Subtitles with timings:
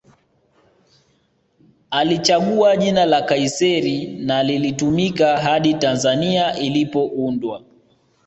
[1.91, 7.63] Alichagua jina la Kaiser na lilitumika hadi Tanzania ilipoundwa